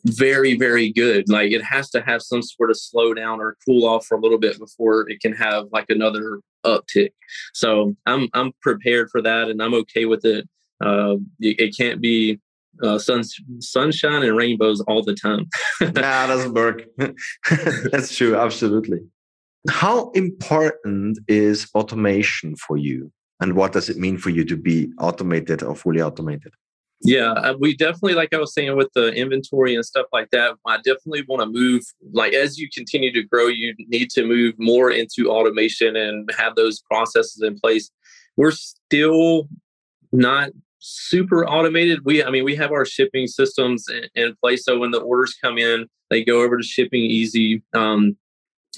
[0.05, 4.05] very very good like it has to have some sort of slowdown or cool off
[4.05, 7.11] for a little bit before it can have like another uptick
[7.53, 10.49] so i'm i'm prepared for that and i'm okay with it
[10.83, 12.39] uh, it can't be
[12.81, 13.23] uh, sun,
[13.59, 15.47] sunshine and rainbows all the time.
[15.81, 16.83] nah, doesn't work.
[17.91, 18.99] That's true, absolutely.
[19.69, 23.11] How important is automation for you?
[23.39, 26.53] And what does it mean for you to be automated or fully automated?
[27.05, 30.77] Yeah, we definitely, like I was saying, with the inventory and stuff like that, I
[30.77, 31.83] definitely want to move.
[32.13, 36.55] Like, as you continue to grow, you need to move more into automation and have
[36.55, 37.91] those processes in place.
[38.37, 39.49] We're still
[40.13, 42.05] not super automated.
[42.05, 44.63] We, I mean, we have our shipping systems in, in place.
[44.63, 47.63] So when the orders come in, they go over to ShippingEasy.
[47.73, 48.15] Um,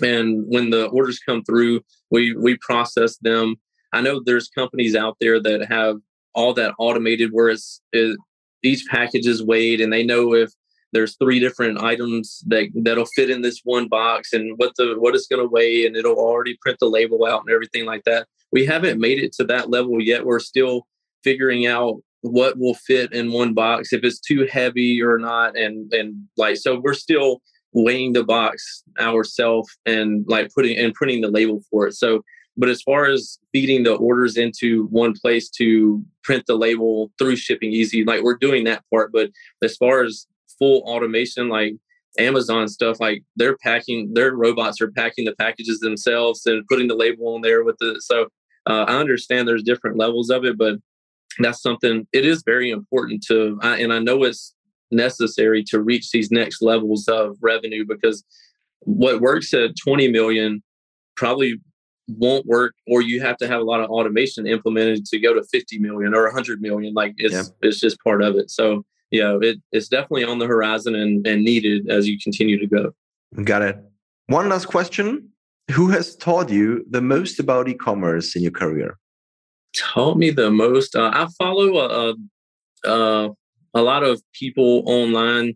[0.02, 1.82] and when the orders come through
[2.12, 3.56] we we process them.
[3.94, 5.98] I know there's companies out there that have
[6.34, 8.18] all that automated where it's it,
[8.64, 10.52] each package is weighed and they know if
[10.92, 15.16] there's three different items that that'll fit in this one box and what the what
[15.16, 18.28] it's going to weigh and it'll already print the label out and everything like that.
[18.52, 20.26] We haven't made it to that level yet.
[20.26, 20.88] We're still
[21.24, 25.94] figuring out what will fit in one box if it's too heavy or not and
[25.94, 27.42] and like so we're still
[27.76, 31.94] weighing the box ourselves and like putting and printing the label for it.
[31.94, 32.24] So,
[32.58, 37.36] but as far as feeding the orders into one place to print the label through
[37.36, 39.12] ShippingEasy, like we're doing that part.
[39.12, 39.30] But
[39.62, 40.26] as far as
[40.58, 41.74] full automation, like
[42.18, 46.96] Amazon stuff, like they're packing, their robots are packing the packages themselves and putting the
[46.96, 48.00] label on there with the.
[48.00, 48.30] So
[48.70, 50.76] uh, I understand there's different levels of it, but
[51.40, 54.55] that's something it is very important to, I, and I know it's
[54.92, 58.24] necessary to reach these next levels of revenue because
[58.82, 60.64] what works at 20 million
[61.16, 61.60] probably
[62.08, 65.44] won't work or you have to have a lot of automation implemented to go to
[65.44, 66.94] 50 million or 100 million.
[66.94, 67.44] Like it's yeah.
[67.62, 68.52] it's just part of it.
[68.52, 72.68] So yeah it, it's definitely on the horizon and, and needed as you continue to
[72.68, 72.92] go.
[73.44, 73.78] Got it.
[74.28, 75.30] One last question.
[75.72, 78.98] Who has taught you the most about e-commerce in your career?
[79.76, 82.14] Taught me the most uh, i follow a,
[82.86, 83.36] a, a
[83.76, 85.54] a lot of people online.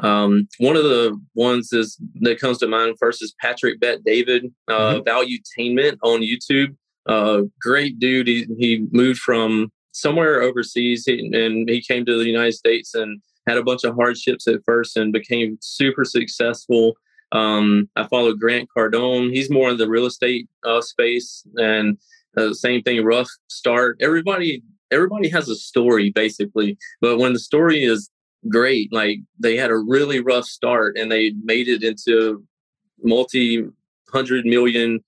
[0.00, 4.52] Um, one of the ones is that comes to mind first is Patrick Bet David,
[4.66, 5.08] uh, mm-hmm.
[5.08, 6.74] Valuetainment on YouTube.
[7.06, 8.26] Uh, great dude.
[8.26, 13.58] He, he moved from somewhere overseas and he came to the United States and had
[13.58, 16.94] a bunch of hardships at first and became super successful.
[17.32, 19.32] Um, I follow Grant Cardone.
[19.32, 21.98] He's more in the real estate uh, space and
[22.36, 23.98] uh, same thing, rough start.
[24.00, 24.62] Everybody
[24.92, 28.10] everybody has a story basically, but when the story is
[28.48, 32.44] great, like they had a really rough start and they made it into
[33.02, 33.64] multi
[34.10, 35.00] hundred million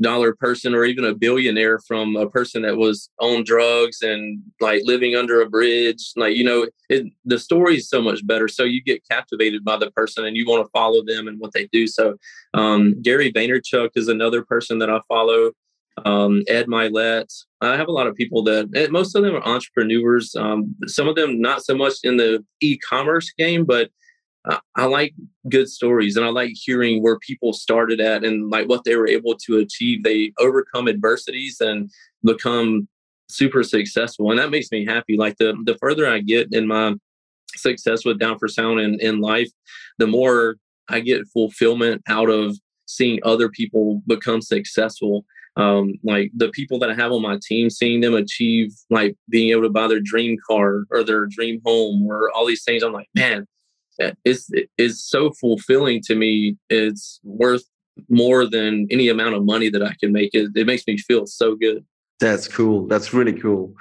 [0.00, 4.80] dollar person or even a billionaire from a person that was on drugs and like
[4.84, 8.46] living under a bridge like you know it, the story is so much better.
[8.46, 11.52] So you get captivated by the person and you want to follow them and what
[11.52, 11.86] they do.
[11.86, 12.16] So
[12.54, 15.52] um, gary vaynerchuk is another person that i follow
[16.04, 17.32] um, Ed Mylett.
[17.60, 20.34] I have a lot of people that most of them are entrepreneurs.
[20.34, 23.90] Um, some of them not so much in the e-commerce game, but
[24.44, 25.14] I, I like
[25.48, 29.08] good stories and I like hearing where people started at and like what they were
[29.08, 30.02] able to achieve.
[30.02, 31.90] They overcome adversities and
[32.24, 32.88] become
[33.28, 35.16] super successful, and that makes me happy.
[35.16, 36.94] Like the the further I get in my
[37.56, 39.50] success with Down4Sound and in life,
[39.98, 40.56] the more
[40.88, 45.24] I get fulfillment out of seeing other people become successful
[45.56, 49.50] um, like the people that I have on my team, seeing them achieve like being
[49.50, 52.92] able to buy their dream car or their dream home or all these things, I'm
[52.92, 53.46] like, man,
[54.00, 56.56] eh, it's it's so fulfilling to me.
[56.70, 57.64] It's worth
[58.08, 60.34] more than any amount of money that I can make.
[60.34, 61.84] It, it makes me feel so good.
[62.20, 62.86] That's cool.
[62.86, 63.74] That's really cool.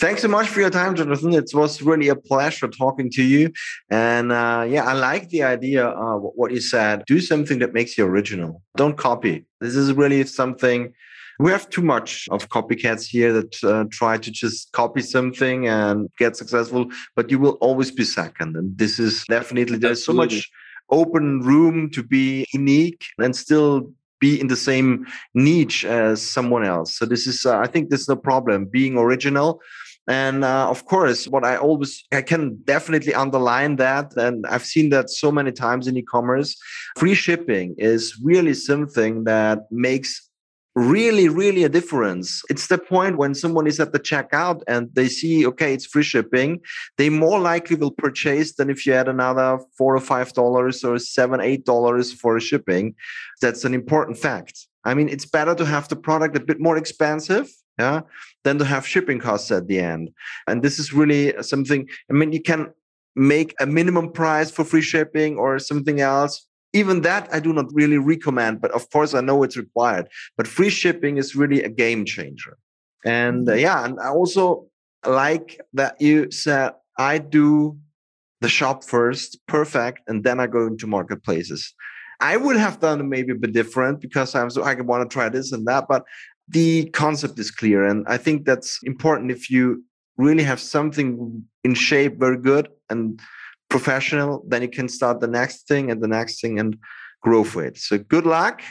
[0.00, 1.32] Thanks so much for your time, Jonathan.
[1.32, 3.52] It was really a pleasure talking to you.
[3.90, 7.04] And uh, yeah, I like the idea of what you said.
[7.06, 8.62] Do something that makes you original.
[8.76, 9.46] Don't copy.
[9.60, 10.92] This is really something.
[11.38, 16.08] We have too much of copycats here that uh, try to just copy something and
[16.18, 18.56] get successful, but you will always be second.
[18.56, 20.28] And this is definitely, there's Absolutely.
[20.28, 20.50] so much
[20.90, 26.96] open room to be unique and still be in the same niche as someone else.
[26.96, 29.60] So this is, uh, I think, this is the problem: being original.
[30.08, 34.16] And uh, of course, what I always, I can definitely underline that.
[34.16, 36.56] And I've seen that so many times in e commerce.
[36.96, 40.25] Free shipping is really something that makes
[40.76, 42.42] really, really a difference.
[42.50, 46.02] It's the point when someone is at the checkout and they see, okay, it's free
[46.02, 46.60] shipping,
[46.98, 50.98] they more likely will purchase than if you add another four or five dollars or
[50.98, 52.94] seven, eight dollars for shipping.
[53.40, 54.66] That's an important fact.
[54.84, 58.02] I mean, it's better to have the product a bit more expensive, yeah,
[58.44, 60.10] than to have shipping costs at the end.
[60.46, 62.72] And this is really something, I mean, you can
[63.16, 66.46] make a minimum price for free shipping or something else
[66.76, 70.06] even that I do not really recommend, but of course I know it's required.
[70.36, 72.58] But free shipping is really a game changer.
[73.04, 74.66] And uh, yeah, and I also
[75.06, 77.78] like that you said I do
[78.42, 81.74] the shop first, perfect, and then I go into marketplaces.
[82.20, 85.28] I would have done maybe a bit different because I'm so I want to try
[85.30, 86.04] this and that, but
[86.48, 89.82] the concept is clear, and I think that's important if you
[90.18, 93.20] really have something in shape very good and
[93.68, 96.78] professional, then you can start the next thing and the next thing and
[97.22, 97.78] grow for it.
[97.78, 98.62] So good luck.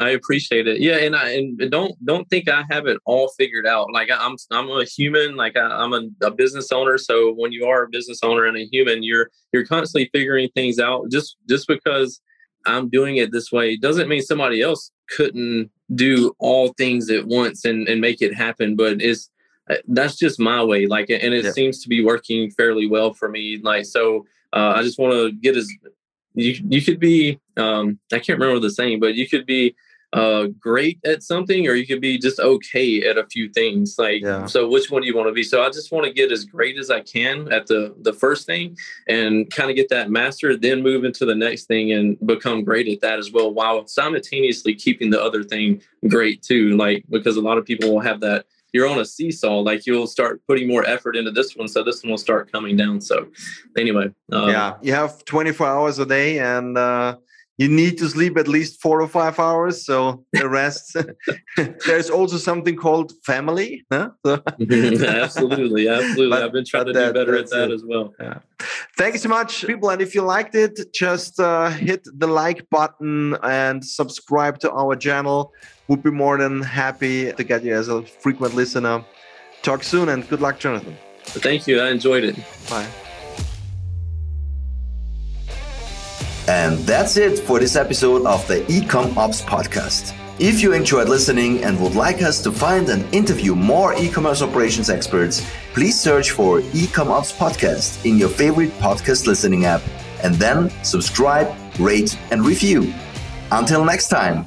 [0.00, 0.80] I appreciate it.
[0.80, 3.92] Yeah, and I and don't don't think I have it all figured out.
[3.92, 5.36] Like I'm I'm a human.
[5.36, 6.98] Like I, am a, a, business owner.
[6.98, 10.78] So when you are a business owner and a human, you're you're constantly figuring things
[10.78, 11.10] out.
[11.10, 12.20] Just just because
[12.64, 17.64] I'm doing it this way doesn't mean somebody else couldn't do all things at once
[17.64, 18.76] and and make it happen.
[18.76, 19.30] But it's
[19.88, 20.86] that's just my way.
[20.86, 21.50] Like and it yeah.
[21.50, 23.58] seems to be working fairly well for me.
[23.62, 25.70] Like so uh, I just want to get as
[26.34, 29.74] you you could be um, I can't remember the saying, but you could be
[30.12, 33.96] uh, great at something or you could be just okay at a few things.
[33.98, 34.46] Like yeah.
[34.46, 35.42] so, which one do you want to be?
[35.42, 38.46] So I just want to get as great as I can at the the first
[38.46, 38.76] thing
[39.08, 42.88] and kind of get that master, then move into the next thing and become great
[42.88, 46.76] at that as well, while simultaneously keeping the other thing great too.
[46.76, 48.46] Like because a lot of people will have that
[48.78, 49.58] you're on a seesaw.
[49.58, 52.76] Like you'll start putting more effort into this one, so this one will start coming
[52.76, 53.00] down.
[53.00, 53.26] So,
[53.76, 57.16] anyway, um, yeah, you have 24 hours a day, and uh,
[57.58, 59.84] you need to sleep at least four or five hours.
[59.84, 60.96] So the rest,
[61.86, 63.84] there's also something called family.
[63.92, 64.10] Huh?
[64.24, 66.30] So absolutely, absolutely.
[66.30, 67.74] But, I've been trying to that, do better at that it.
[67.74, 68.14] as well.
[68.18, 68.38] Yeah.
[68.96, 69.90] Thank you so much, people.
[69.90, 74.96] And if you liked it, just uh, hit the like button and subscribe to our
[74.96, 75.52] channel
[75.88, 79.02] We'd be more than happy to get you as a frequent listener.
[79.62, 80.96] Talk soon and good luck, Jonathan.
[81.24, 81.80] Thank you.
[81.80, 82.36] I enjoyed it.
[82.68, 82.86] Bye.
[86.48, 90.14] And that's it for this episode of the Ecom Ops podcast.
[90.38, 94.88] If you enjoyed listening and would like us to find and interview more e-commerce operations
[94.88, 99.82] experts, please search for Ecom Ops podcast in your favorite podcast listening app
[100.22, 102.94] and then subscribe, rate and review.
[103.52, 104.46] Until next time.